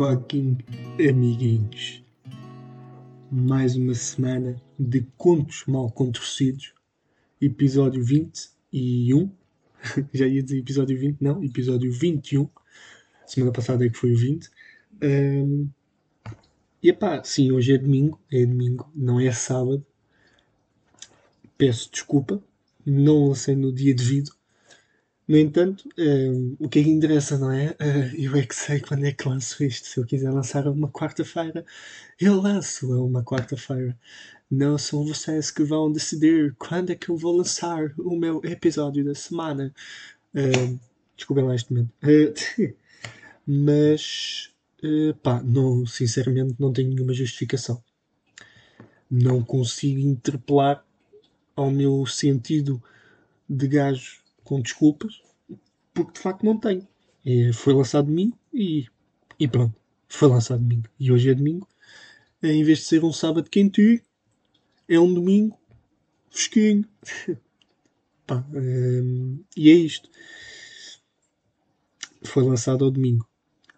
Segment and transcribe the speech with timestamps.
[0.00, 0.56] fucking
[0.98, 2.02] amiguinhos?
[3.30, 6.72] Mais uma semana de contos mal contorcidos,
[7.38, 9.30] episódio 21.
[10.14, 12.48] Já ia dizer episódio 20, não, episódio 21.
[13.26, 14.48] Semana passada é que foi o 20.
[15.02, 15.68] Um,
[16.82, 19.84] e pá, sim, hoje é domingo, é domingo, não é sábado.
[21.58, 22.42] Peço desculpa,
[22.86, 24.32] não lancei no dia devido
[25.30, 27.68] no entanto, uh, o que é que interessa, não é?
[27.80, 29.86] Uh, eu é que sei quando é que lanço isto.
[29.86, 31.64] Se eu quiser lançar uma quarta-feira,
[32.20, 33.96] eu lanço a uma quarta-feira.
[34.50, 39.04] Não são vocês que vão decidir quando é que eu vou lançar o meu episódio
[39.04, 39.72] da semana.
[40.34, 40.76] Uh,
[41.16, 41.92] desculpem lá este momento.
[42.02, 42.74] Uh,
[43.46, 44.50] mas,
[44.82, 47.80] uh, pá, não, sinceramente, não tenho nenhuma justificação.
[49.08, 50.84] Não consigo interpelar
[51.54, 52.82] ao meu sentido
[53.48, 54.20] de gajo
[54.50, 55.22] com desculpas,
[55.94, 56.84] porque de facto não tenho.
[57.24, 58.88] É, foi lançado domingo e,
[59.38, 59.76] e pronto,
[60.08, 60.88] foi lançado domingo.
[60.98, 61.68] E hoje é domingo,
[62.42, 64.00] é, em vez de ser um sábado quentinho,
[64.88, 65.56] é um domingo
[66.32, 66.84] fresquinho.
[68.26, 69.00] Pá, é,
[69.56, 70.10] e é isto.
[72.24, 73.24] Foi lançado ao domingo.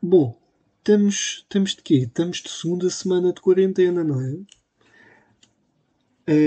[0.02, 0.34] Bom,
[0.78, 1.96] estamos, estamos de quê?
[1.96, 4.32] Estamos de segunda semana de quarentena, não é?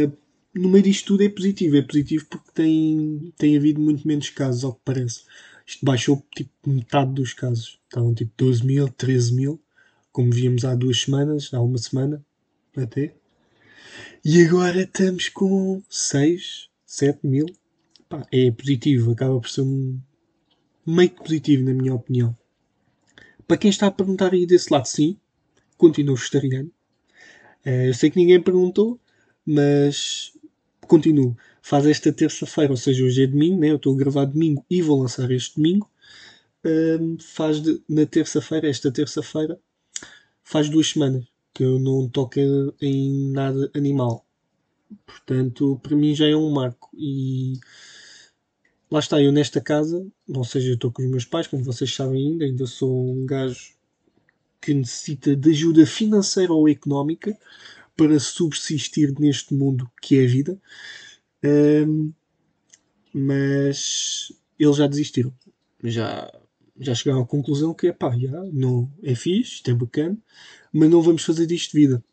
[0.07, 0.17] Uh,
[0.55, 1.77] no meio disto tudo é positivo.
[1.77, 5.23] É positivo porque tem, tem havido muito menos casos, ao que parece.
[5.67, 7.79] Isto baixou tipo metade dos casos.
[7.89, 9.61] Estavam tipo 12 mil, 13 mil,
[10.11, 12.23] como víamos há duas semanas, há uma semana
[12.75, 13.13] até.
[14.23, 17.45] E agora estamos com 6, 7 mil.
[18.07, 19.99] Pá, é positivo, acaba por ser um
[20.85, 22.37] meio que positivo, na minha opinião.
[23.47, 25.17] Para quem está a perguntar aí desse lado, sim,
[25.77, 26.71] continuo vegetariano.
[27.65, 28.99] Uh, eu sei que ninguém perguntou,
[29.45, 30.31] mas
[30.85, 31.35] continuo.
[31.61, 33.71] Faz esta terça-feira, ou seja, hoje é domingo, né?
[33.71, 35.89] eu estou a gravar domingo e vou lançar este domingo.
[36.63, 39.59] Um, faz de, na terça-feira, esta terça-feira,
[40.43, 42.39] faz duas semanas que eu não toco
[42.81, 44.25] em nada animal.
[45.05, 46.89] Portanto, para mim já é um marco.
[46.93, 47.53] E
[48.91, 52.27] lá está, eu nesta casa, ou seja, estou com os meus pais, como vocês sabem
[52.27, 53.73] ainda, ainda sou um gajo
[54.61, 57.37] que necessita de ajuda financeira ou económica
[57.95, 60.59] para subsistir neste mundo que é a vida.
[61.43, 62.11] Um,
[63.13, 65.33] mas eles já desistiram.
[65.83, 66.31] Já,
[66.79, 70.17] já chegaram à conclusão que pá, já, não, é fixe, isto é bacana,
[70.73, 72.03] mas não vamos fazer disto vida.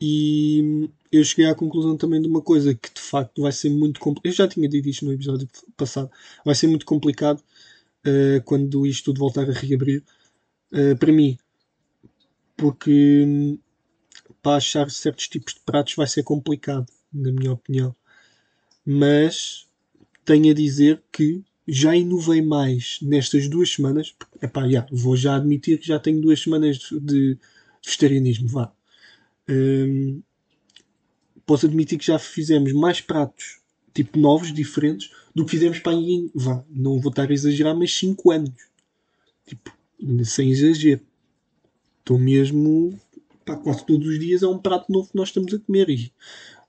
[0.00, 4.00] E eu cheguei à conclusão também de uma coisa que de facto vai ser muito
[4.00, 4.32] complicado.
[4.32, 5.46] Eu já tinha dito isto no episódio
[5.76, 6.10] passado.
[6.44, 7.42] Vai ser muito complicado
[8.06, 10.02] uh, quando isto tudo voltar a reabrir.
[10.72, 11.36] Uh, para mim,
[12.56, 13.58] porque
[14.42, 17.94] para achar certos tipos de pratos vai ser complicado, na minha opinião.
[18.84, 19.66] Mas
[20.24, 24.14] tenho a dizer que já inovei mais nestas duas semanas.
[24.42, 27.38] Epá, yeah, vou já admitir que já tenho duas semanas de
[27.84, 28.48] vegetarianismo.
[28.48, 28.72] Vá.
[29.48, 30.22] Hum,
[31.46, 33.60] posso admitir que já fizemos mais pratos
[33.92, 37.92] tipo novos, diferentes, do que fizemos para aí vá, não vou estar a exagerar, mas
[37.94, 38.54] 5 anos.
[39.46, 39.76] Tipo,
[40.24, 41.00] sem exagero.
[41.98, 42.98] Estou mesmo
[43.44, 46.12] pá, quase todos os dias é um prato novo que nós estamos a comer e,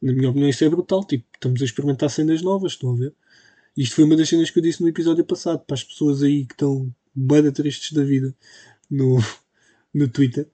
[0.01, 1.03] na minha opinião, isso é brutal.
[1.03, 3.13] Tipo, estamos a experimentar cenas novas, estão a ver?
[3.75, 6.45] Isto foi uma das cenas que eu disse no episódio passado para as pessoas aí
[6.45, 8.35] que estão bada tristes da vida
[8.89, 9.17] no,
[9.93, 10.47] no Twitter.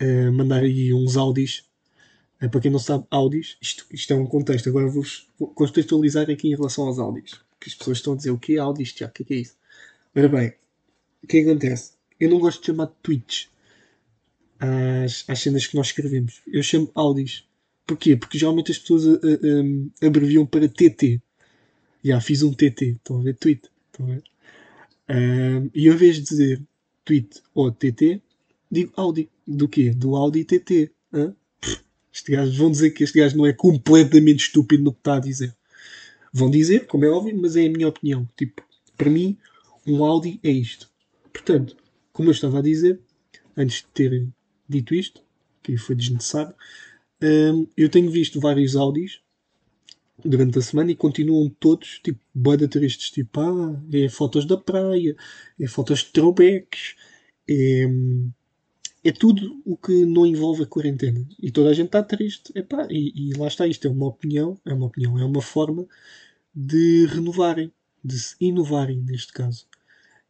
[0.00, 1.64] Uh, mandar aí uns áudios.
[2.42, 4.68] Uh, para quem não sabe, áudios, isto, isto é um contexto.
[4.68, 7.40] Agora vou-vos contextualizar aqui em relação aos áudios.
[7.60, 9.12] Que as pessoas estão a dizer o que é áudios, Tiago?
[9.12, 9.56] O que é, que é isso?
[10.14, 10.52] Ora bem,
[11.22, 11.92] o que, é que acontece?
[12.18, 13.48] Eu não gosto de chamar de tweets
[14.62, 16.40] às, às cenas que nós escrevemos.
[16.46, 17.44] Eu chamo áudios.
[17.84, 18.16] Porquê?
[18.16, 21.20] Porque geralmente as pessoas uh, um, abreviam para TT.
[22.04, 22.92] Já fiz um TT.
[22.92, 23.36] Estão a ver?
[23.36, 23.68] Tweet.
[23.90, 24.22] Estão a ver?
[25.10, 26.62] Um, e ao invés de dizer
[27.04, 28.22] tweet ou TT,
[28.70, 29.28] digo Audi.
[29.44, 29.90] Do quê?
[29.90, 30.92] Do Audi TT.
[32.14, 35.20] Este gajo, vão dizer que este gajo não é completamente estúpido no que está a
[35.20, 35.54] dizer.
[36.32, 38.28] Vão dizer, como é óbvio, mas é a minha opinião.
[38.36, 38.62] Tipo,
[38.96, 39.36] para mim,
[39.86, 40.88] um Audi é isto.
[41.32, 41.76] Portanto,
[42.12, 43.00] como eu estava a dizer,
[43.56, 44.28] antes de ter
[44.72, 45.22] dito isto,
[45.62, 46.54] que foi desnecessário,
[47.22, 49.22] um, eu tenho visto vários áudios
[50.24, 55.16] durante a semana e continuam todos, tipo, boa tristes, tipo, ah, é fotos da praia,
[55.58, 56.96] é fotos de throwbacks,
[57.48, 57.86] é,
[59.04, 61.26] é tudo o que não envolve a quarentena.
[61.40, 62.52] E toda a gente está triste.
[62.54, 65.86] Epá, e, e lá está, isto é uma opinião, é uma opinião, é uma forma
[66.54, 67.72] de renovarem,
[68.04, 69.66] de se inovarem neste caso,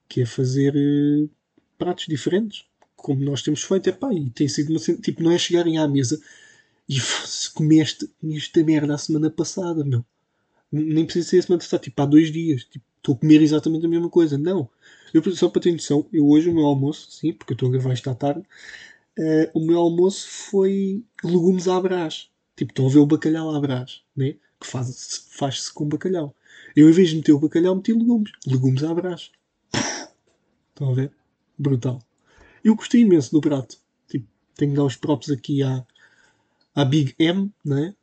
[0.08, 1.30] que é fazer uh,
[1.78, 2.64] pratos diferentes
[3.02, 5.86] como nós temos feito, é pá, e tem sido uma tipo, não é chegarem à
[5.86, 6.20] mesa
[6.88, 10.04] e se comeste esta merda a semana passada, meu.
[10.70, 12.64] Nem precisa ser a semana passada, tipo, há dois dias.
[12.64, 14.38] Tipo, estou a comer exatamente a mesma coisa.
[14.38, 14.68] Não.
[15.12, 17.72] Eu, só para ter noção, eu hoje o meu almoço, sim, porque eu estou a
[17.72, 18.40] gravar esta tarde,
[19.18, 22.30] uh, o meu almoço foi legumes à brás.
[22.56, 24.36] Tipo, estão a ver o bacalhau à brás, né?
[24.62, 26.34] que faz-se faz com bacalhau.
[26.74, 28.32] Eu, em vez de meter o bacalhau, meti legumes.
[28.46, 29.30] Legumes à brás.
[30.70, 31.12] Estão a ver?
[31.58, 32.00] Brutal.
[32.64, 33.76] Eu gostei imenso do prato.
[34.08, 35.84] Tipo, tenho que dar os props aqui à,
[36.74, 37.94] à Big M, né?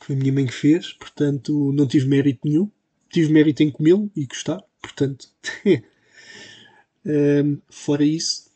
[0.00, 2.70] Foi a minha mãe que fez, portanto, não tive mérito nenhum.
[3.10, 5.28] Tive mérito em comê-lo e gostar, portanto.
[7.04, 8.50] um, fora isso,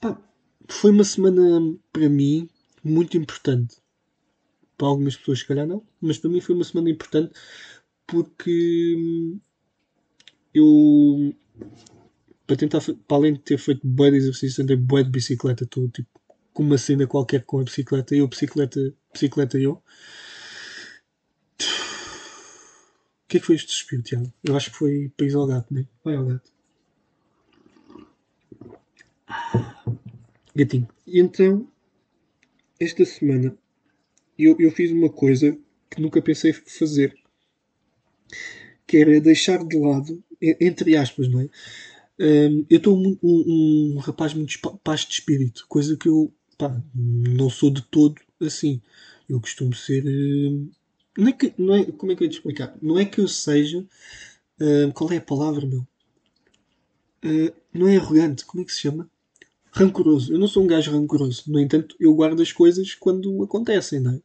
[0.00, 0.20] pá,
[0.68, 2.48] foi uma semana para mim
[2.82, 3.76] muito importante.
[4.76, 7.32] Para algumas pessoas, se calhar, não, mas para mim foi uma semana importante
[8.06, 9.38] porque
[10.52, 11.34] eu
[12.46, 15.88] para tentar para além de ter feito bué de exercício andei bué de bicicleta estou
[15.88, 16.08] tipo
[16.52, 19.82] com uma cena qualquer com a bicicleta eu bicicleta bicicleta eu o
[23.28, 24.32] que é que foi este suspiro Tiago?
[24.44, 25.86] eu acho que foi país ao gato né?
[26.04, 26.50] vai ao gato
[30.54, 31.66] gatinho e então
[32.78, 33.56] esta semana
[34.38, 35.56] eu, eu fiz uma coisa
[35.90, 37.14] que nunca pensei fazer
[38.86, 40.22] que era deixar de lado,
[40.60, 41.48] entre aspas, não é?
[42.22, 46.80] Um, eu estou um, um, um, rapaz muito paz de espírito, coisa que eu pá,
[46.94, 48.80] não sou de todo assim.
[49.28, 50.04] Eu costumo ser.
[50.06, 50.70] Uh,
[51.18, 52.78] não é que, não é, como é que eu ia te explicar?
[52.80, 53.84] Não é que eu seja.
[54.60, 55.80] Uh, qual é a palavra, meu?
[57.24, 59.10] Uh, não é arrogante, como é que se chama?
[59.72, 60.32] Rancoroso.
[60.32, 61.42] Eu não sou um gajo rancoroso.
[61.48, 64.20] No entanto, eu guardo as coisas quando acontecem, não é?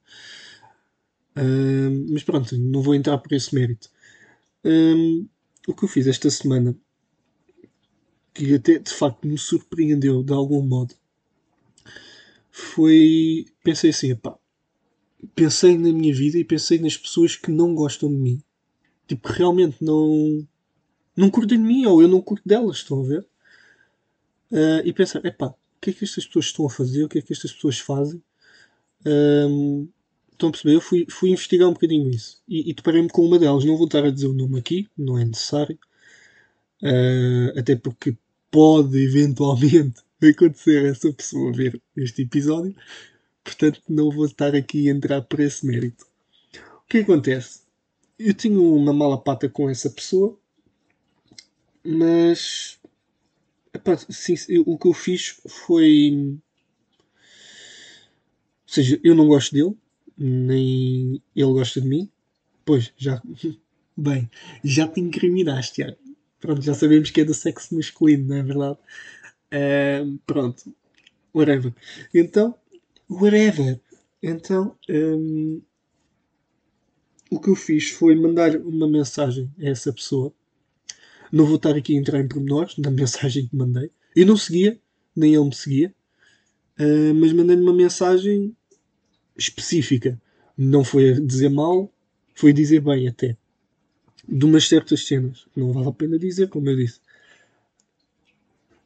[2.09, 3.91] mas pronto, não vou entrar por esse mérito.
[5.67, 6.75] O que eu fiz esta semana,
[8.37, 10.93] que até de facto me surpreendeu de algum modo,
[12.51, 13.45] foi.
[13.63, 14.37] Pensei assim, pá.
[15.35, 18.41] Pensei na minha vida e pensei nas pessoas que não gostam de mim.
[19.07, 20.47] Tipo, realmente não.
[21.15, 23.25] Não curtem de mim ou eu não curto delas, estão a ver?
[24.51, 27.03] Uh, e pensar, epá, o que é que estas pessoas estão a fazer?
[27.03, 28.21] O que é que estas pessoas fazem?
[29.05, 29.87] Um,
[30.37, 30.75] Estão a perceber?
[30.75, 33.65] Eu fui, fui investigar um bocadinho isso e, e deparei-me com uma delas.
[33.65, 35.79] Não vou estar a dizer o nome aqui, não é necessário.
[36.83, 38.15] Uh, até porque
[38.51, 42.75] pode eventualmente acontecer essa pessoa ver este episódio.
[43.43, 46.05] Portanto, não vou estar aqui a entrar por esse mérito.
[46.83, 47.61] O que acontece?
[48.19, 50.37] Eu tinha uma mala pata com essa pessoa,
[51.83, 52.79] mas
[53.73, 54.35] epá, sim,
[54.65, 56.39] o que eu fiz foi.
[58.63, 59.77] Ou seja, eu não gosto dele,
[60.17, 62.09] nem ele gosta de mim.
[62.65, 63.21] Pois, já.
[63.95, 64.29] Bem,
[64.63, 65.97] já te incriminaste, Tiago.
[66.39, 68.79] Pronto, já sabemos que é do sexo masculino, não é verdade?
[69.51, 70.75] Uh, pronto.
[71.33, 71.73] Whatever.
[72.13, 72.55] Então,
[73.09, 73.79] whatever.
[74.21, 75.61] Então, um,
[77.29, 80.33] o que eu fiz foi mandar uma mensagem a essa pessoa.
[81.31, 83.91] Não vou estar aqui a entrar em pormenores na mensagem que mandei.
[84.15, 84.79] Eu não seguia,
[85.15, 85.93] nem ele me seguia.
[86.79, 88.55] Uh, mas mandei-lhe uma mensagem
[89.35, 90.21] específica.
[90.57, 91.91] Não foi a dizer mal,
[92.35, 93.37] foi a dizer bem até.
[94.27, 95.45] De umas certas cenas.
[95.55, 96.99] Não vale a pena dizer, como eu disse.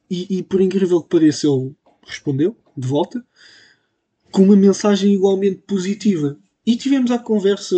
[0.10, 1.74] E, e por incrível que pareça, ele
[2.06, 3.26] respondeu de volta
[4.32, 6.38] com uma mensagem igualmente positiva.
[6.66, 7.76] E tivemos a conversa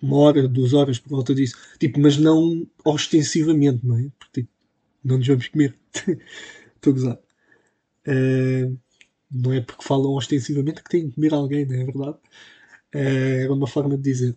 [0.00, 1.56] uma hora, duas horas por volta disso.
[1.78, 4.10] Tipo, mas não ostensivamente, não é?
[4.18, 4.50] Porque tipo,
[5.04, 5.78] não nos vamos comer.
[6.76, 7.18] Estou a gozar.
[8.06, 8.76] Uh,
[9.30, 12.18] não é porque falam ostensivamente que têm que comer alguém, não é verdade?
[12.92, 14.36] Eh, era uma forma de dizer.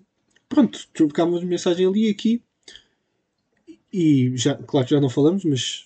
[0.55, 2.41] Pronto, trocámos mensagem ali e aqui.
[3.91, 5.85] E já, claro que já não falamos, mas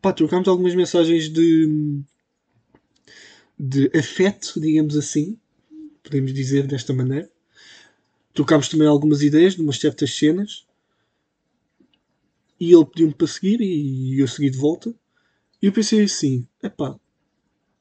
[0.00, 2.04] pá, trocámos algumas mensagens de,
[3.58, 5.36] de afeto, digamos assim.
[6.04, 7.28] Podemos dizer desta maneira.
[8.32, 10.64] Trocámos também algumas ideias de umas certas cenas.
[12.60, 14.94] E ele pediu-me para seguir e eu segui de volta.
[15.60, 16.96] E eu pensei assim: epá,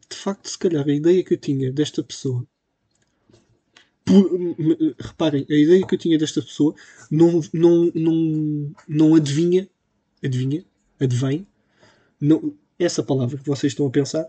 [0.09, 2.47] de facto, se calhar a ideia que eu tinha desta pessoa.
[4.05, 4.29] Por,
[4.99, 6.75] reparem, a ideia que eu tinha desta pessoa
[7.09, 9.67] não, não, não, não adivinha.
[10.23, 10.63] Adivinha?
[10.99, 11.47] Advém?
[12.21, 14.25] Não, essa palavra que vocês estão a pensar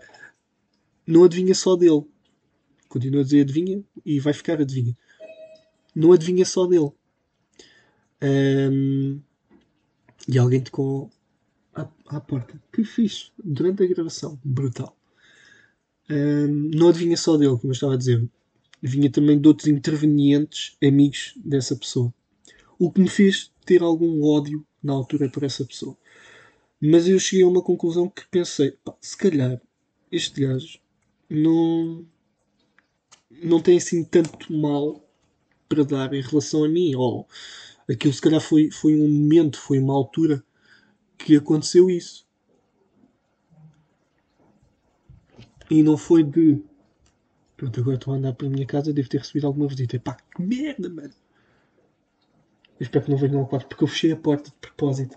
[1.07, 2.05] não adivinha só dele.
[2.89, 4.97] Continua a dizer adivinha e vai ficar adivinha.
[5.95, 6.91] Não adivinha só dele.
[8.23, 9.21] Um,
[10.27, 11.11] e alguém tocou
[11.75, 12.61] à, à porta.
[12.73, 13.31] Que fixe.
[13.43, 14.41] Durante a gravação.
[14.43, 14.97] Brutal
[16.49, 18.27] não adivinha só dele, como eu estava a dizer,
[18.87, 22.13] vinha também de outros intervenientes amigos dessa pessoa.
[22.79, 25.97] O que me fez ter algum ódio na altura por essa pessoa.
[26.81, 29.61] Mas eu cheguei a uma conclusão que pensei, pá, se calhar
[30.13, 30.79] este gajo
[31.29, 32.07] não,
[33.43, 35.03] não tem assim tanto mal
[35.69, 37.27] para dar em relação a mim, ou
[37.89, 40.45] Aquilo se calhar foi, foi um momento, foi uma altura
[41.17, 42.27] que aconteceu isso.
[45.71, 46.61] E não foi de.
[47.57, 49.99] Pronto, agora estou a andar para a minha casa, devo ter recebido alguma visita.
[49.99, 51.15] Pá, que merda, mano!
[52.79, 55.17] Eu espero que não venham ao quarto, porque eu fechei a porta de propósito.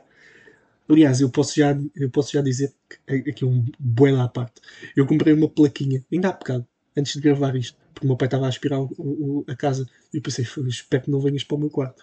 [0.87, 4.61] Aliás, eu posso já, eu posso já dizer que aqui é um bué à parte.
[4.95, 6.65] Eu comprei uma plaquinha, ainda há bocado,
[6.97, 9.87] antes de gravar isto, porque o meu pai estava a aspirar o, o, a casa
[10.13, 12.01] e eu pensei, espero que não venhas para o meu quarto.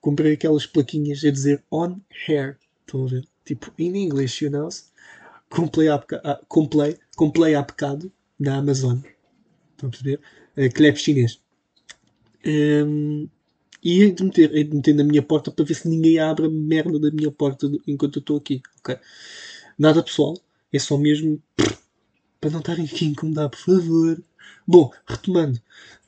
[0.00, 2.58] Comprei aquelas plaquinhas a dizer on hair.
[2.80, 3.24] Estão a ver?
[3.44, 4.68] Tipo, in English, you know?
[5.48, 6.04] Comprei há,
[6.48, 8.98] comprei, comprei há bocado na Amazon.
[9.78, 10.20] Estão a perceber?
[10.56, 11.40] Uh, crepe chinês.
[12.44, 13.28] Um,
[13.82, 16.46] e hei de, meter, hei de meter na minha porta para ver se ninguém abre
[16.46, 18.60] a merda da minha porta enquanto eu estou aqui.
[18.80, 18.96] Ok?
[19.78, 20.36] Nada pessoal.
[20.72, 21.40] É só mesmo
[22.40, 24.22] para não estarem aqui a incomodar, por favor.
[24.66, 25.60] Bom, retomando.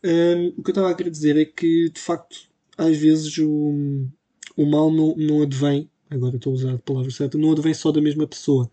[0.02, 4.08] Um, o que eu estava a querer dizer é que, de facto, às vezes o,
[4.56, 7.92] o mal não, não advém, agora estou a usar a palavra certa, não advém só
[7.92, 8.70] da mesma pessoa.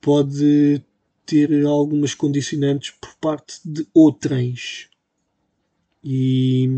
[0.00, 0.82] Pode
[1.24, 4.88] ter algumas condicionantes por parte de outras.
[6.04, 6.68] E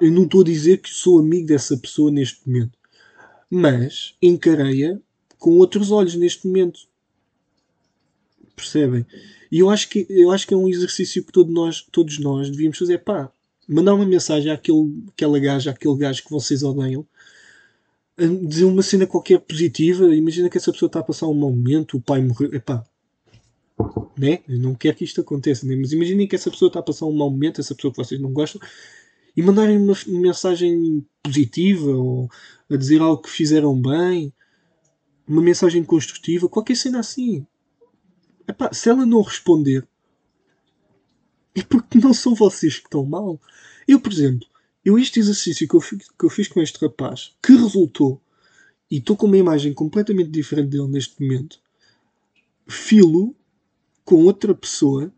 [0.00, 2.78] eu não estou a dizer que sou amigo dessa pessoa neste momento,
[3.50, 4.98] mas encarei-a
[5.38, 6.80] com outros olhos neste momento.
[8.54, 9.06] Percebem?
[9.50, 12.50] E eu acho que, eu acho que é um exercício que todos nós, todos nós
[12.50, 12.98] devíamos fazer.
[12.98, 13.32] Pá,
[13.68, 17.06] mandar uma mensagem àquele, àquela gaja, àquele gajo que vocês odeiam,
[18.28, 20.14] dizer uma cena qualquer positiva.
[20.14, 22.54] Imagina que essa pessoa está a passar um mau momento, o pai morreu.
[22.54, 22.84] Epá,
[24.16, 24.40] né?
[24.48, 25.74] Eu não quero que isto aconteça, né?
[25.76, 28.20] mas imaginem que essa pessoa está a passar um mau momento, essa pessoa que vocês
[28.20, 28.60] não gostam,
[29.36, 32.28] e mandarem uma mensagem positiva ou
[32.68, 34.32] a dizer algo que fizeram bem,
[35.26, 37.46] uma mensagem construtiva, qualquer cena assim.
[38.46, 39.86] Epá, se ela não responder,
[41.54, 43.40] é porque não são vocês que estão mal.
[43.86, 44.46] Eu, por exemplo,
[44.84, 48.20] eu este exercício que eu, fiz, que eu fiz com este rapaz, que resultou,
[48.90, 51.60] e estou com uma imagem completamente diferente dele neste momento,
[52.66, 53.34] filo
[54.04, 55.12] com outra pessoa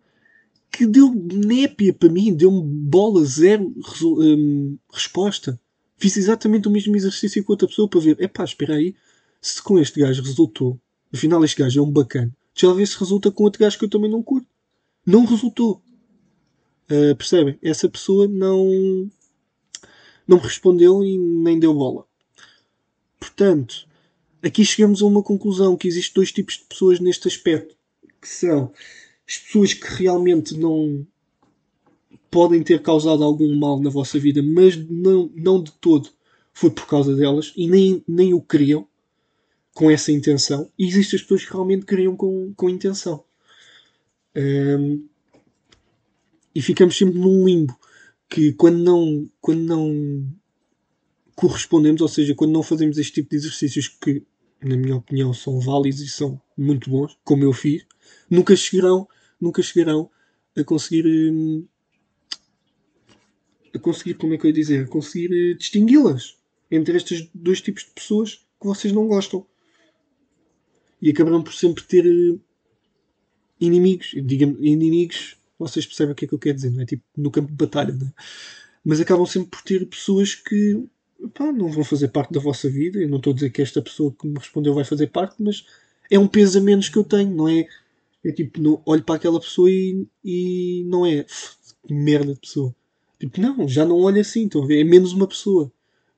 [0.71, 5.61] que deu népia para mim, deu-me bola, zero um, resposta.
[5.99, 8.95] Fiz exatamente o mesmo exercício com outra pessoa para ver, epá, espera aí,
[9.41, 10.81] se com este gajo resultou,
[11.13, 13.91] afinal este gajo é um bacana, deixa ver se resulta com outro gajo que eu
[13.91, 14.47] também não curto.
[15.05, 15.83] Não resultou.
[16.91, 17.59] Uh, percebem?
[17.63, 19.11] Essa pessoa não,
[20.33, 22.07] não me respondeu e nem deu bola.
[23.21, 23.87] Portanto,
[24.43, 27.77] aqui chegamos a uma conclusão que existem dois tipos de pessoas neste aspecto,
[28.21, 28.73] que são
[29.29, 31.07] as pessoas que realmente não
[32.31, 36.09] podem ter causado algum mal na vossa vida, mas não, não de todo
[36.55, 38.87] foi por causa delas e nem, nem o queriam
[39.75, 40.71] com essa intenção.
[40.79, 43.23] E existem as pessoas que realmente queriam com, com intenção.
[44.35, 45.07] Um,
[46.55, 47.79] e ficamos sempre num limbo
[48.33, 50.27] que quando não, quando não
[51.37, 54.23] correspondemos, ou seja, quando não fazemos este tipo de exercícios que,
[54.63, 57.85] na minha opinião, são válidos e são muito bons, como eu fiz,
[58.31, 59.07] nunca chegarão,
[59.39, 60.11] nunca chegarão
[60.57, 61.67] a conseguir hum,
[63.75, 66.39] a conseguir, como é que eu ia dizer, a conseguir eh, distingui-las
[66.71, 69.47] entre estes dois tipos de pessoas que vocês não gostam.
[71.01, 72.39] E acabarão por sempre ter eh,
[73.61, 74.15] inimigos.
[74.25, 76.87] Digamos, inimigos, vocês percebem o que é que eu quero dizer, não é?
[76.87, 78.13] Tipo, no campo de batalha, não é?
[78.85, 80.85] Mas acabam sempre por ter pessoas que
[81.35, 82.99] pá, não vão fazer parte da vossa vida.
[82.99, 85.65] Eu não estou a dizer que esta pessoa que me respondeu vai fazer parte, mas
[86.11, 87.67] é um peso a menos que eu tenho, não é?
[88.25, 91.25] É tipo, não, olho para aquela pessoa e, e não é
[91.87, 92.75] que merda de pessoa.
[93.19, 94.81] Tipo, não, já não olho assim, estão a ver?
[94.81, 95.73] É menos uma pessoa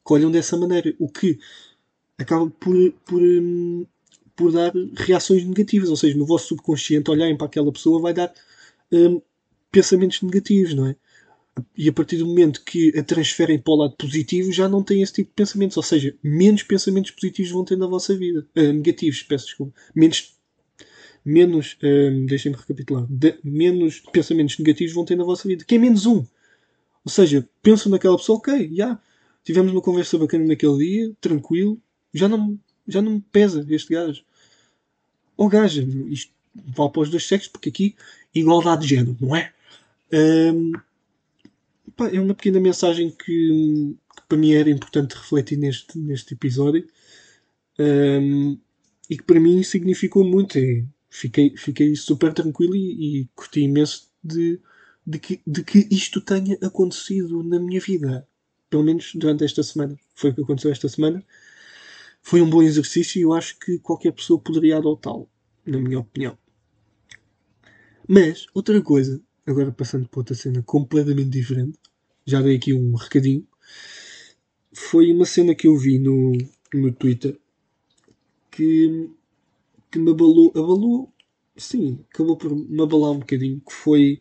[0.07, 0.95] que olham dessa maneira.
[0.99, 1.38] O que
[2.19, 2.75] acaba por,
[3.05, 3.87] por, hum,
[4.37, 5.88] por dar reações negativas.
[5.88, 8.33] Ou seja, no vosso subconsciente, olharem para aquela pessoa vai dar
[8.95, 9.21] hum,
[9.71, 10.97] pensamentos negativos, não é?
[11.77, 15.03] E a partir do momento que a transferem para o lado positivo, já não têm
[15.03, 15.77] esse tipo de pensamentos.
[15.77, 18.47] Ou seja, menos pensamentos positivos vão ter na vossa vida.
[18.57, 19.73] Uh, negativos, peço desculpa.
[19.95, 20.35] Menos
[21.25, 25.65] menos, um, deixem-me recapitular, de, menos pensamentos negativos vão ter na vossa vida.
[25.65, 26.19] Que é menos um.
[27.05, 29.01] Ou seja, pensam naquela pessoa, ok, já,
[29.43, 31.81] tivemos uma conversa bacana naquele dia, tranquilo,
[32.13, 34.23] já não, já não me pesa este gajo.
[35.37, 37.97] Ou gajo, isto vale para os dois sexos, porque aqui
[38.35, 39.53] igualdade de género, não é?
[40.12, 40.73] Um,
[41.97, 46.87] pá, é uma pequena mensagem que, que, para mim era importante refletir neste, neste episódio
[47.79, 48.59] um,
[49.09, 50.59] e que para mim significou muito.
[50.59, 54.61] É, fiquei, fiquei super tranquilo e, e curti imenso de,
[55.07, 58.26] de, que, de que isto tenha acontecido na minha vida.
[58.71, 59.97] Pelo menos durante esta semana.
[60.14, 61.25] Foi o que aconteceu esta semana.
[62.23, 65.29] Foi um bom exercício e eu acho que qualquer pessoa poderia adotá-lo,
[65.67, 66.38] na minha opinião.
[68.09, 71.79] Mas, outra coisa, agora passando para outra cena completamente diferente,
[72.27, 73.47] já dei aqui um recadinho.
[74.73, 76.33] Foi uma cena que eu vi no,
[76.75, 77.39] no Twitter
[78.51, 79.11] que,
[79.91, 81.13] que me abalou, abalou,
[81.57, 84.21] sim, acabou por me abalar um bocadinho, que foi,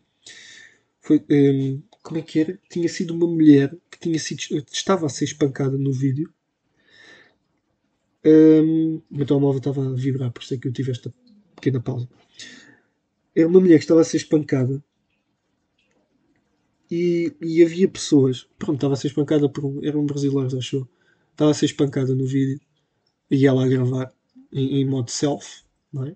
[1.00, 2.60] foi um, como é que era?
[2.70, 4.40] Tinha sido uma mulher que tinha sido,
[4.72, 6.32] estava a ser espancada no vídeo.
[8.24, 11.12] Um, o meu telemóvel estava a vibrar, por isso é que eu tive esta
[11.54, 12.08] pequena pausa.
[13.34, 14.82] Era uma mulher que estava a ser espancada
[16.90, 18.46] e, e havia pessoas.
[18.58, 19.84] Pronto, estava a ser espancada por um.
[19.84, 20.88] Era um brasileiro, achou?
[21.32, 22.60] Estava a ser espancada no vídeo
[23.30, 24.12] e ela a gravar
[24.52, 26.14] em, em modo self, não é?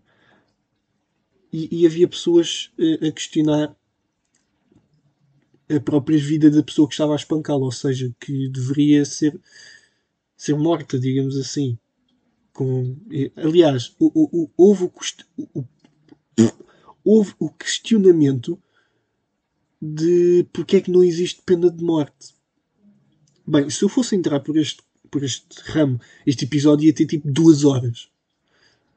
[1.52, 3.76] E, e havia pessoas a, a questionar
[5.68, 9.38] a própria vida da pessoa que estava a espancá-la, ou seja, que deveria ser,
[10.36, 11.78] ser morta, digamos assim.
[12.52, 12.96] Com,
[13.36, 15.64] aliás, o, o, o, houve, o,
[17.04, 18.58] houve o questionamento
[19.80, 22.34] de porque é que não existe pena de morte.
[23.46, 27.30] Bem, se eu fosse entrar por este, por este ramo, este episódio ia ter tipo
[27.30, 28.08] duas horas.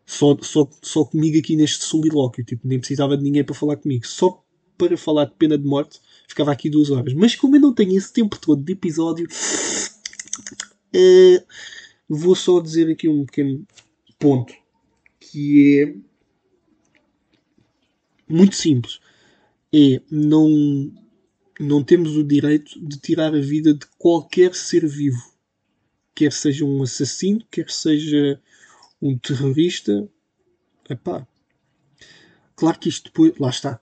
[0.05, 2.43] Só, só, só comigo aqui neste solilóquio.
[2.43, 4.05] Tipo, nem precisava de ninguém para falar comigo.
[4.05, 4.43] Só
[4.77, 7.13] para falar de pena de morte ficava aqui duas horas.
[7.13, 9.27] Mas como eu não tenho esse tempo todo de episódio,
[10.95, 11.43] uh,
[12.09, 13.65] vou só dizer aqui um pequeno
[14.19, 14.53] ponto.
[15.19, 15.95] Que é
[18.31, 18.99] muito simples
[19.73, 20.91] é não,
[21.59, 25.31] não temos o direito de tirar a vida de qualquer ser vivo.
[26.13, 28.39] Quer seja um assassino, quer seja
[29.01, 30.09] um terrorista.
[30.89, 31.25] Epá.
[32.55, 33.33] Claro que isto depois.
[33.39, 33.79] Lá está.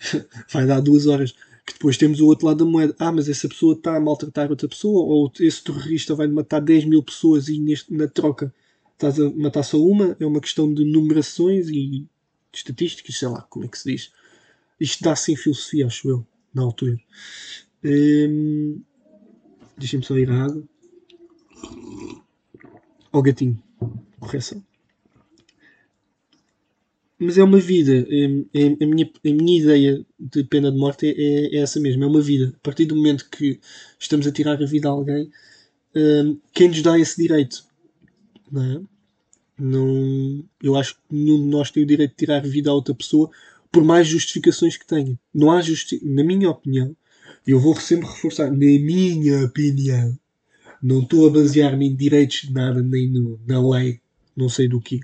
[0.50, 1.32] Vai dar duas horas.
[1.66, 2.94] Que depois temos o outro lado da moeda.
[2.98, 6.84] Ah, mas essa pessoa está a maltratar outra pessoa, ou esse terrorista vai matar 10
[6.84, 8.54] mil pessoas e neste, na troca
[8.92, 10.16] estás a matar só uma.
[10.20, 12.06] É uma questão de numerações e
[12.58, 14.12] estatísticas, sei lá como é que se diz.
[14.80, 16.98] Isto dá-se em filosofia, acho eu, na altura.
[17.84, 18.82] Hum,
[19.76, 20.64] Deixem-me só ir à água.
[23.12, 23.62] Ao gatinho.
[24.18, 24.64] Correção.
[27.18, 28.06] Mas é uma vida.
[28.08, 32.04] É, é, a, minha, a minha ideia de pena de morte é, é, essa mesmo.
[32.04, 32.54] É uma vida.
[32.56, 33.60] A partir do momento que
[33.98, 35.30] estamos a tirar a vida a alguém,
[35.94, 37.64] hum, quem nos dá esse direito?
[38.50, 38.80] Não é?
[39.58, 42.94] Não, eu acho que nenhum de nós tem o direito de tirar vida a outra
[42.94, 43.30] pessoa
[43.72, 45.18] por mais justificações que tenha.
[45.34, 46.94] Não há justi na minha opinião,
[47.46, 50.18] eu vou sempre reforçar, na minha opinião,
[50.82, 54.00] não estou a basear-me em direitos de nada, nem no, na lei,
[54.36, 55.00] não sei do que.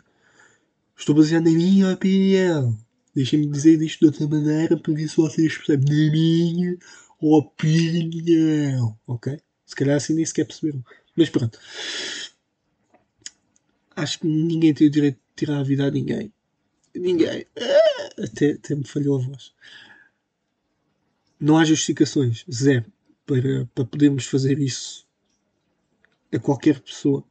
[0.96, 2.78] Estou baseado na minha opinião.
[3.14, 5.88] Deixem-me dizer isto de outra maneira para ver se vocês percebem.
[5.88, 6.76] Na minha
[7.20, 8.96] opinião.
[9.06, 9.38] Ok?
[9.66, 10.84] Se calhar assim nem sequer perceberam.
[11.16, 11.58] Mas pronto.
[13.94, 16.32] Acho que ninguém tem o direito de tirar a vida a ninguém.
[16.94, 17.46] Ninguém.
[17.58, 19.52] Ah, até, até me falhou a voz.
[21.40, 22.84] Não há justificações, zero,
[23.26, 25.06] para, para podermos fazer isso
[26.32, 27.24] a qualquer pessoa.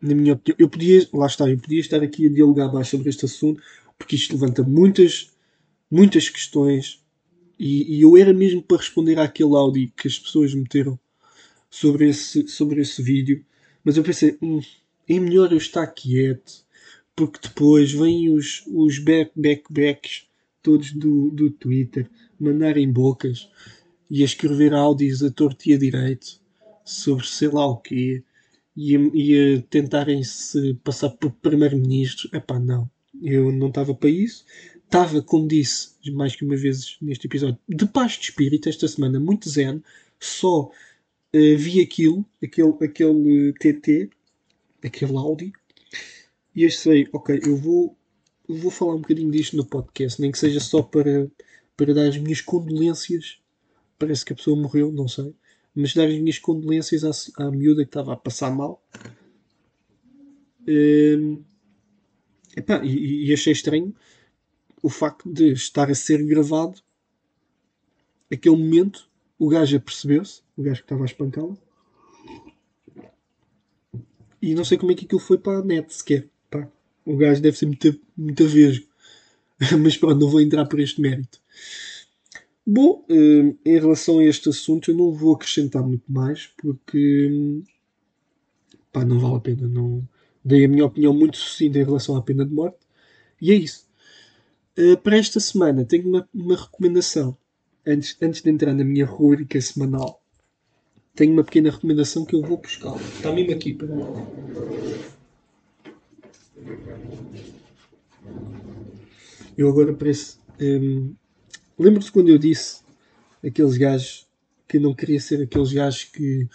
[0.00, 3.08] Na minha opinião, eu podia, lá está, eu podia estar aqui a dialogar mais sobre
[3.08, 3.62] este assunto,
[3.98, 5.30] porque isto levanta muitas,
[5.90, 7.02] muitas questões.
[7.58, 10.98] E, e eu era mesmo para responder àquele áudio que as pessoas meteram
[11.70, 13.44] sobre esse, sobre esse vídeo,
[13.82, 14.60] mas eu pensei, hum,
[15.08, 16.64] é melhor eu estar quieto
[17.16, 20.26] porque depois vêm os, os back, back, backs
[20.62, 23.48] todos do, do Twitter mandarem bocas
[24.10, 26.40] e a escrever áudios a torto e a direito
[26.84, 28.22] sobre sei lá o quê
[28.76, 32.28] e e a tentarem se passar por primeiro-ministro.
[32.32, 32.90] Epá, não.
[33.22, 34.44] Eu não estava para isso.
[34.84, 39.18] Estava, como disse mais que uma vez neste episódio, de paz de espírito esta semana,
[39.20, 39.82] muito zen.
[40.20, 44.10] Só uh, vi aquilo, aquele, aquele TT,
[44.84, 45.52] aquele áudio,
[46.54, 47.96] e achei, ok, eu vou,
[48.48, 51.30] vou falar um bocadinho disto no podcast, nem que seja só para,
[51.76, 53.40] para dar as minhas condolências.
[53.98, 55.34] Parece que a pessoa morreu, não sei.
[55.74, 58.80] Mas dar as minhas condolências à, à miúda que estava a passar mal.
[60.68, 61.42] Um,
[62.56, 63.94] epá, e, e achei estranho
[64.82, 66.80] o facto de estar a ser gravado
[68.30, 71.56] aquele momento o gajo apercebeu-se, o gajo que estava a espancá-la,
[74.44, 76.28] e não sei como é que aquilo foi para a net sequer.
[77.04, 78.86] O gajo deve ser muito, muito vesgo.
[79.82, 81.40] Mas pronto, não vou entrar por este mérito.
[82.66, 87.62] Bom, eh, em relação a este assunto, eu não vou acrescentar muito mais porque
[88.92, 89.68] pá, não vale a pena.
[89.68, 90.06] Não...
[90.44, 92.78] Dei a minha opinião muito sucinta em relação à pena de morte.
[93.40, 93.86] E é isso.
[94.76, 97.36] Eh, para esta semana, tenho uma, uma recomendação.
[97.86, 100.23] Antes, antes de entrar na minha rubrica semanal,
[101.14, 102.96] tenho uma pequena recomendação que eu vou buscar.
[102.96, 103.74] Está mesmo aqui.
[103.74, 103.88] Para...
[109.56, 110.38] Eu agora parece.
[110.60, 111.14] Hum,
[111.78, 112.82] Lembro-te quando eu disse
[113.44, 114.26] aqueles gajos
[114.68, 116.48] que não queria ser aqueles gajos que,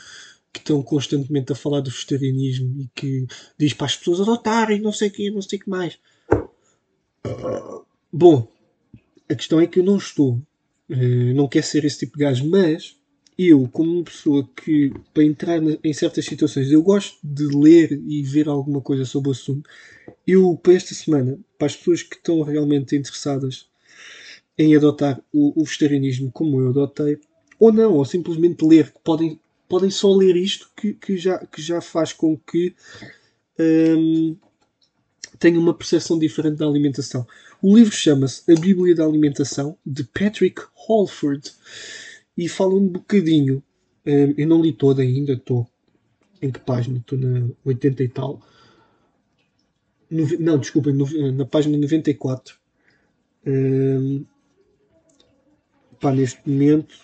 [0.52, 4.92] que estão constantemente a falar do vegetarianismo e que diz para as pessoas adotarem, não
[4.92, 6.00] sei o que, não sei o que mais.
[8.12, 8.48] Bom,
[9.30, 10.42] a questão é que eu não estou.
[10.90, 12.99] Uh, não quero ser esse tipo de gajo, mas
[13.42, 18.22] eu, como uma pessoa que, para entrar em certas situações, eu gosto de ler e
[18.22, 19.70] ver alguma coisa sobre o assunto,
[20.28, 23.70] eu, para esta semana, para as pessoas que estão realmente interessadas
[24.58, 27.18] em adotar o, o vegetarianismo como eu adotei,
[27.58, 31.62] ou não, ou simplesmente ler, que podem, podem só ler isto, que, que, já, que
[31.62, 32.76] já faz com que
[33.58, 34.36] hum,
[35.40, 37.26] tenham uma percepção diferente da alimentação.
[37.62, 41.54] O livro chama-se A Bíblia da Alimentação, de Patrick Holford
[42.40, 43.62] e fala um bocadinho.
[44.06, 45.68] Um, eu não li toda ainda, estou.
[46.42, 47.00] Em que página?
[47.00, 48.42] Estou na 80 e tal.
[50.10, 50.96] No, não, desculpem,
[51.34, 52.58] na página 94.
[53.46, 54.26] Um,
[56.00, 56.96] pá, neste momento.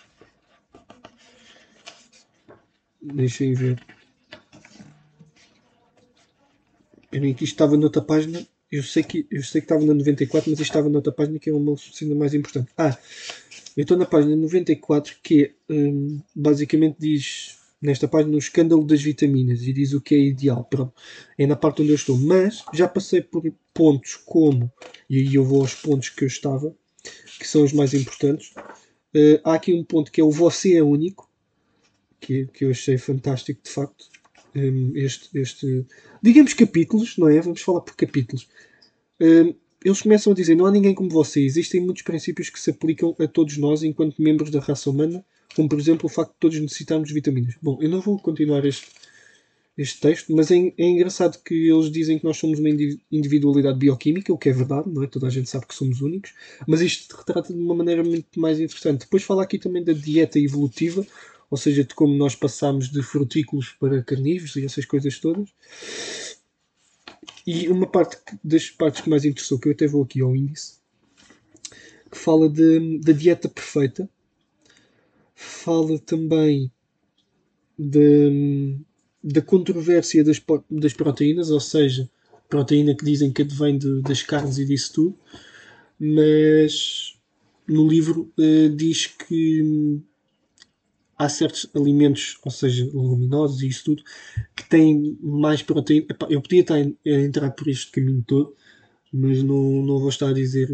[3.02, 3.78] Deixem ver.
[7.12, 8.44] Eu nem que estava noutra página.
[8.72, 11.54] Eu sei que, eu sei que estava na 94, mas estava noutra página que é
[11.54, 12.72] uma ainda mais importante.
[12.76, 12.98] Ah,
[13.76, 19.62] eu estou na página 94 que um, basicamente diz nesta página o escândalo das vitaminas
[19.62, 20.64] e diz o que é ideal.
[20.64, 20.94] Pronto,
[21.38, 22.16] é na parte onde eu estou.
[22.16, 23.42] Mas já passei por
[23.74, 24.72] pontos como,
[25.08, 26.74] e aí eu vou aos pontos que eu estava,
[27.38, 28.52] que são os mais importantes.
[29.14, 31.30] Uh, há aqui um ponto que é o você é único,
[32.18, 34.06] que, que eu achei fantástico de facto.
[34.54, 35.86] Um, este, este,
[36.22, 37.38] digamos capítulos, não é?
[37.40, 38.48] Vamos falar por capítulos.
[39.20, 39.54] Um,
[39.86, 41.40] eles começam a dizer: não há ninguém como você.
[41.40, 45.68] Existem muitos princípios que se aplicam a todos nós enquanto membros da raça humana, como
[45.68, 47.54] por exemplo o facto de todos necessitarmos de vitaminas.
[47.62, 48.88] Bom, eu não vou continuar este,
[49.78, 52.68] este texto, mas é, é engraçado que eles dizem que nós somos uma
[53.12, 55.06] individualidade bioquímica, o que é verdade, não é?
[55.06, 56.34] Toda a gente sabe que somos únicos,
[56.66, 59.02] mas isto retrata de uma maneira muito mais interessante.
[59.02, 61.06] Depois fala aqui também da dieta evolutiva,
[61.48, 65.48] ou seja, de como nós passamos de frutícolas para carnívoros e essas coisas todas.
[67.46, 70.80] E uma parte das partes que mais interessou, que eu até vou aqui ao índice,
[72.10, 74.08] que fala de, da dieta perfeita,
[75.34, 76.72] fala também
[77.78, 78.78] de,
[79.22, 82.10] da controvérsia das, das proteínas, ou seja,
[82.48, 85.18] proteína que dizem que advém de, das carnes e disso tudo,
[85.98, 87.16] mas
[87.68, 90.00] no livro uh, diz que
[91.18, 94.02] há certos alimentos, ou seja, leguminosos e isso tudo,
[94.54, 96.06] que têm mais proteína.
[96.10, 98.54] Epá, eu podia estar a entrar por este caminho todo,
[99.12, 100.68] mas não, não vou estar a dizer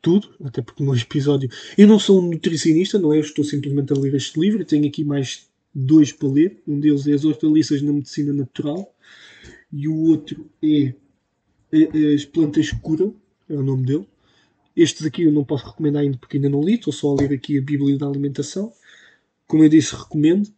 [0.00, 1.50] tudo, até porque no episódio.
[1.76, 3.16] Eu não sou um nutricionista, não é?
[3.16, 4.64] Eu estou simplesmente a ler este livro.
[4.64, 6.62] Tenho aqui mais dois para ler.
[6.66, 8.94] Um deles é As Hortaliças na Medicina Natural
[9.72, 10.94] e o outro é
[12.14, 13.14] As Plantas Curam,
[13.48, 14.06] é o nome dele.
[14.76, 17.32] Estes aqui eu não posso recomendar ainda porque ainda não li, estou só a ler
[17.32, 18.72] aqui a Bíblia da Alimentação.
[19.50, 20.48] Como eu disse, recomendo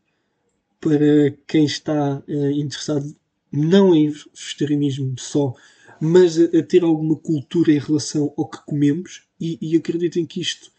[0.78, 3.16] para quem está uh, interessado
[3.50, 5.55] não em vegetarianismo só,
[5.98, 10.42] mas a, a, ter alguma cultura em relação ao que comemos e, e acreditem que
[10.42, 10.70] isto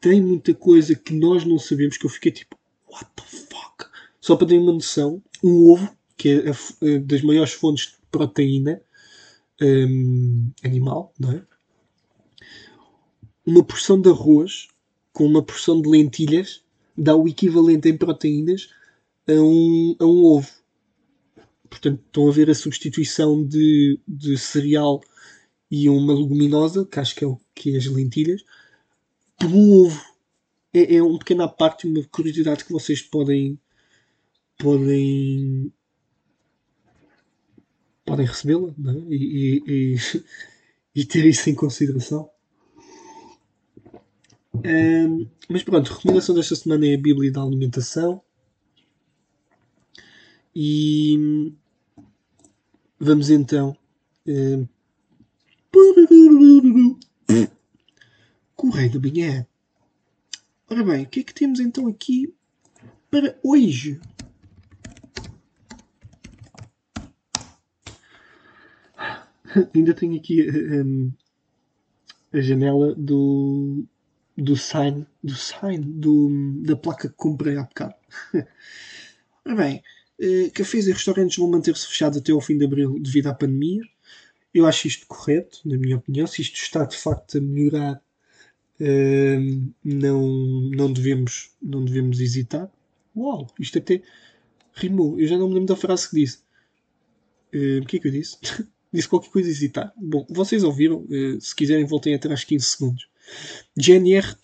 [0.00, 2.56] tem muita coisa que nós não sabemos que eu fiquei tipo,
[2.88, 3.90] what the fuck?
[4.20, 7.96] Só para ter uma noção, um ovo, que é a, a, das maiores fontes de
[8.12, 8.80] proteína
[9.60, 11.42] um, animal, não é?
[13.44, 14.68] Uma porção de arroz
[15.12, 16.62] com uma porção de lentilhas
[16.96, 18.68] dá o equivalente em proteínas
[19.26, 20.50] a um, a um ovo.
[21.68, 25.00] Portanto, estão a ver a substituição de, de cereal
[25.70, 28.44] e uma leguminosa, que acho que é o que é as lentilhas,
[29.38, 30.04] por um ovo.
[30.72, 33.58] É, é uma pequena parte, uma curiosidade que vocês podem
[34.58, 35.72] podem
[38.04, 39.14] podem recebê-la é?
[39.14, 39.96] e, e, e,
[41.00, 42.28] e ter isso em consideração.
[45.48, 48.22] Mas pronto, a recomendação desta semana é a Bíblia da Alimentação.
[50.54, 51.52] E
[52.98, 53.76] vamos então.
[54.26, 54.66] Um,
[58.54, 59.46] Correio da manhã.
[60.68, 62.34] Ora bem, o que é que temos então aqui
[63.10, 64.00] para hoje?
[69.74, 71.12] Ainda tenho aqui um,
[72.32, 73.84] a janela do,
[74.40, 77.94] do sign, do sign do, da placa que comprei há bocado.
[79.44, 79.82] Ora bem,
[80.20, 83.82] uh, cafés e restaurantes vão manter-se fechados até ao fim de abril devido à pandemia.
[84.52, 86.26] Eu acho isto correto, na minha opinião.
[86.26, 88.02] Se isto está de facto a melhorar,
[88.80, 92.70] uh, não, não, devemos, não devemos hesitar.
[93.16, 94.02] Uau, isto até
[94.72, 95.20] rimou.
[95.20, 96.38] Eu já não me lembro da frase que disse.
[97.54, 98.38] Uh, o que é que eu disse?
[98.92, 99.92] disse qualquer coisa hesitar.
[99.96, 101.04] Bom, vocês ouviram.
[101.04, 103.09] Uh, se quiserem, voltem atrás 15 segundos.
[103.76, 104.36] GNR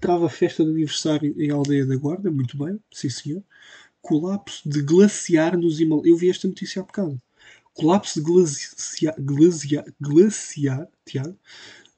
[0.00, 3.42] trava festa de aniversário em Aldeia da Guarda, muito bem, sim senhor.
[4.00, 6.08] Colapso de glaciar nos Himalaias.
[6.08, 7.20] Eu vi esta notícia há bocado.
[7.74, 11.36] Colapso de glaciar, glaciar, glaciar Tiago,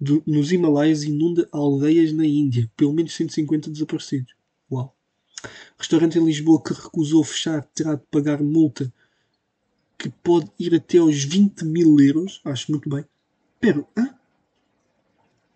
[0.00, 2.70] do, nos Himalaias inunda aldeias na Índia.
[2.76, 4.35] Pelo menos 150 desaparecidos.
[4.70, 4.96] Uau.
[5.79, 8.92] Restaurante em Lisboa que recusou fechar terá de pagar multa
[9.96, 12.40] que pode ir até aos 20 mil euros.
[12.44, 13.05] Acho muito bem.
[13.61, 14.14] Pero, hã?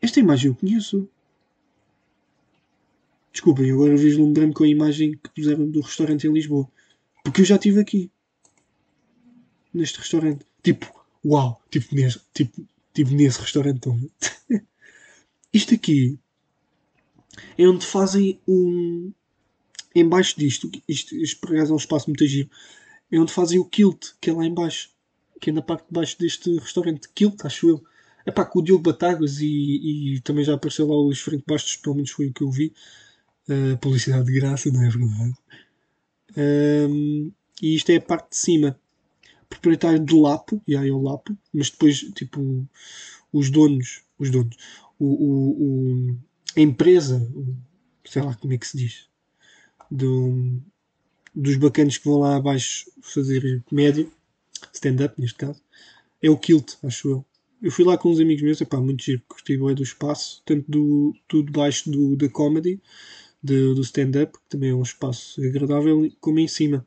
[0.04, 1.08] Esta imagem eu conheço.
[3.32, 6.70] Desculpem, agora vislumbrei-me com a imagem que puseram do restaurante em Lisboa.
[7.24, 8.10] Porque eu já estive aqui.
[9.72, 10.44] Neste restaurante.
[10.62, 10.92] Tipo,
[11.24, 13.88] uau, tipo nesse, tipo, tipo nesse restaurante.
[15.54, 16.18] Isto aqui
[17.56, 19.10] é onde fazem um.
[19.94, 22.50] Embaixo disto, isto, isto por acaso é um espaço muito giro,
[23.10, 24.90] é onde fazem o kilt, que é lá embaixo,
[25.40, 27.08] que é na parte de baixo deste restaurante.
[27.14, 27.84] Kilt, acho eu.
[28.26, 31.44] É pá, com o Diogo Batagas e, e também já apareceu lá o Luís Franco
[31.46, 32.72] Bastos, pelo menos foi o que eu vi.
[33.48, 35.34] Uh, publicidade de graça, não é verdade?
[36.36, 38.80] Um, e isto é a parte de cima.
[39.48, 42.66] Proprietário do Lapo, e aí é o Lapo, mas depois, tipo,
[43.32, 44.56] os donos, os donos,
[44.98, 46.18] o, o, o
[46.56, 47.20] a empresa,
[48.04, 49.08] sei lá como é que se diz,
[49.90, 50.60] do,
[51.34, 54.06] dos bacanos que vão lá abaixo fazer comédia,
[54.72, 55.60] stand-up neste caso,
[56.22, 57.26] é o Kilt, acho eu.
[57.62, 60.42] Eu fui lá com uns amigos meus, é pá, muito giro, gostei bem do espaço,
[60.44, 62.80] tanto do, do debaixo do, da comedy,
[63.42, 66.86] do, do stand-up, que também é um espaço agradável, como em cima.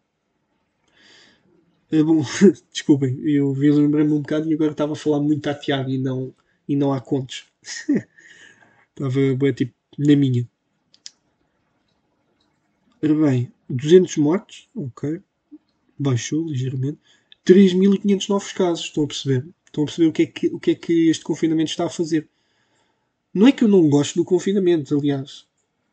[1.91, 2.21] É bom,
[2.71, 5.97] desculpem, eu vi lembrei-me um bocado e agora estava a falar muito a Tiago e
[5.97, 6.33] não,
[6.67, 7.45] e não há contos.
[8.89, 10.47] estava bem tipo na minha.
[13.01, 15.21] Ora bem, 200 mortos, ok,
[15.97, 16.99] baixou ligeiramente.
[17.45, 19.47] 3.500 novos casos, estão a perceber?
[19.67, 21.89] Estão a perceber o que, é que, o que é que este confinamento está a
[21.89, 22.27] fazer?
[23.33, 25.45] Não é que eu não gosto do confinamento, aliás.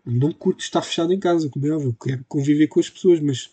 [0.05, 1.97] Não curto estar fechado em casa, como é óbvio.
[2.01, 3.51] Quero conviver com as pessoas, mas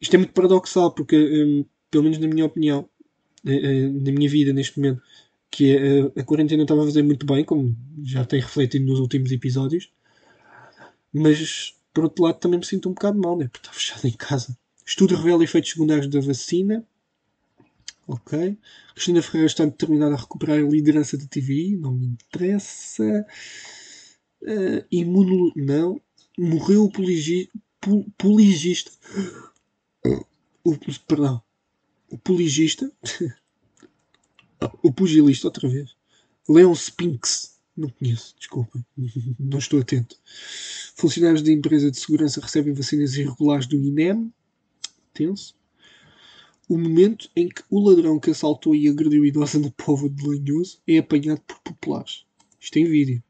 [0.00, 2.88] isto é muito paradoxal, porque, hum, pelo menos na minha opinião,
[3.46, 5.02] eh, eh, na minha vida neste momento,
[5.50, 9.32] que a, a quarentena estava a fazer muito bem, como já tem refletido nos últimos
[9.32, 9.90] episódios,
[11.12, 13.48] mas por outro lado também me sinto um bocado mal, né?
[13.48, 14.56] porque está fechado em casa.
[14.86, 16.84] Estudo revela efeitos secundários da vacina.
[18.10, 18.58] Ok.
[18.92, 21.76] Cristina Ferreira está determinada a recuperar a liderança da TVI.
[21.76, 23.24] Não me interessa.
[24.42, 25.54] Uh.
[25.54, 26.00] Não.
[26.36, 27.48] Morreu o poligi...
[28.18, 28.90] poligista.
[30.62, 30.76] O,
[31.08, 31.42] perdão.
[32.10, 32.92] O poligista.
[34.82, 35.96] o pugilista, outra vez.
[36.46, 37.58] Leon Spinks.
[37.74, 38.84] Não conheço, desculpem.
[39.40, 40.20] Não estou atento.
[40.96, 44.30] Funcionários da empresa de segurança recebem vacinas irregulares do INEM.
[45.14, 45.54] Tenso.
[46.70, 50.80] O momento em que o ladrão que assaltou e agrediu idosa na Pova de Lanhoso
[50.86, 52.24] é apanhado por populares.
[52.60, 53.20] Isto em vídeo.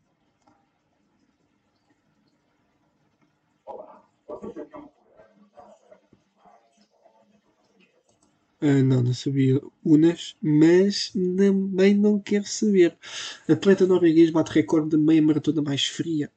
[8.61, 12.95] Ah, não, não sabia Unas, mas também não quero saber.
[13.49, 16.31] Atleta norueguês bate recorde da meia maratona mais fria.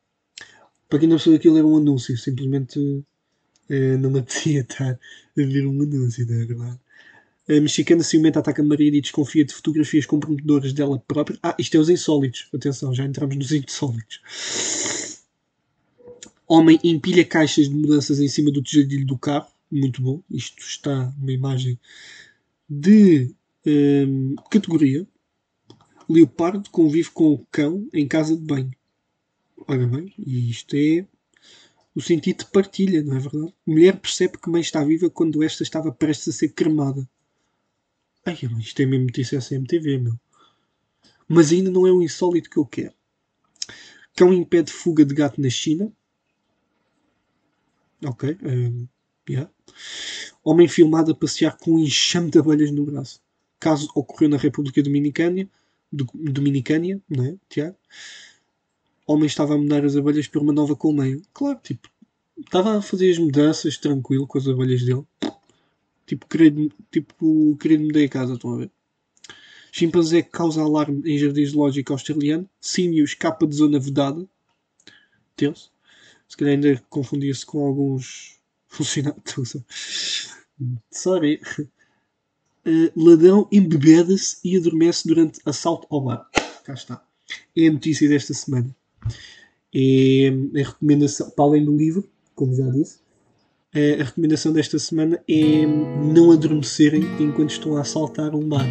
[0.87, 4.97] Para quem não sabe, aquilo era um anúncio, simplesmente uh, não me apetecia estar a
[5.35, 6.79] ver um anúncio, não é verdade?
[7.49, 11.37] A mexicana ciumenta ataca marido e desconfia de fotografias comprometedoras dela própria.
[11.43, 12.47] Ah, isto é os insólitos.
[12.53, 14.21] Atenção, já entramos nos insólitos.
[16.47, 20.21] Homem empilha caixas de mudanças em cima do tejadilho do carro muito bom.
[20.29, 21.79] Isto está uma imagem
[22.69, 23.33] de
[23.65, 25.07] um, categoria.
[26.07, 28.71] Leopardo convive com o cão em casa de banho.
[29.67, 31.05] Olha bem, e isto é
[31.95, 33.53] o sentido de partilha, não é verdade?
[33.65, 37.07] Mulher percebe que mãe está viva quando esta estava prestes a ser cremada.
[38.25, 40.19] Ai, isto é mesmo notícia CMTV, meu.
[41.27, 42.93] Mas ainda não é o insólito que eu quero.
[44.15, 45.91] Cão impede fuga de gato na China.
[48.03, 48.37] Ok.
[48.43, 48.87] Um,
[49.29, 49.49] Yeah.
[50.43, 53.21] Homem filmado a passear com um enxame de abelhas no braço.
[53.59, 55.49] Caso ocorreu na República Dominicana,
[55.91, 57.77] do, Dominicânia, não é, Tiago?
[59.07, 61.21] Homem estava a mudar as abelhas por uma nova colmeia.
[61.33, 61.89] Claro, tipo,
[62.37, 65.05] estava a fazer as mudanças tranquilo com as abelhas dele.
[66.05, 68.71] Tipo, querido, tipo, querido mudei a casa, estão a ver?
[69.71, 72.47] Chimpanzé causa alarme em jardim zoológico australiano.
[72.61, 74.27] Símio escapa de zona vedada.
[75.35, 75.71] Tenso.
[76.27, 79.65] Se calhar ainda confundia-se com alguns funcionar tudo.
[80.91, 81.41] Sorry.
[82.65, 86.29] Uh, ladrão embebeda-se e adormece durante assalto ao bar.
[86.63, 87.03] Cá está.
[87.55, 88.75] É a notícia desta semana.
[89.73, 90.29] É
[90.61, 92.99] a recomendação, para além do livro, como já disse,
[93.73, 98.67] a recomendação desta semana é não adormecerem enquanto estão a assaltar um bar.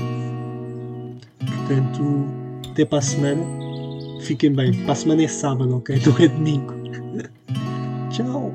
[1.38, 2.26] Portanto,
[2.70, 3.42] até para a semana.
[4.22, 4.72] Fiquem bem.
[4.84, 6.00] Para a semana é sábado, ok?
[6.06, 6.74] Não é domingo.
[8.10, 8.52] Tchau.